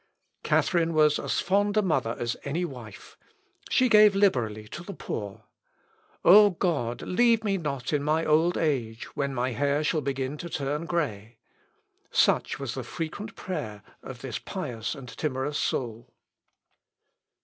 Catharine 0.41 0.95
was 0.95 1.19
as 1.19 1.39
fond 1.41 1.77
a 1.77 1.83
mother 1.83 2.15
as 2.17 2.35
a 2.43 2.65
wife. 2.65 3.19
She 3.69 3.87
gave 3.87 4.15
liberally 4.15 4.67
to 4.69 4.81
the 4.83 4.95
poor. 4.95 5.43
"O 6.25 6.49
God, 6.49 7.03
leave 7.03 7.43
me 7.43 7.59
not 7.59 7.93
in 7.93 8.01
my 8.01 8.25
old 8.25 8.57
age, 8.57 9.15
when 9.15 9.31
my 9.31 9.51
hair 9.51 9.83
shall 9.83 10.01
begin 10.01 10.37
to 10.39 10.49
turn 10.49 10.87
grey!" 10.87 11.37
Such 12.09 12.57
was 12.57 12.73
the 12.73 12.83
frequent 12.83 13.35
prayer 13.35 13.83
of 14.01 14.21
this 14.21 14.39
pious 14.39 14.95
and 14.95 15.07
timorous 15.07 15.59
soul. 15.59 16.11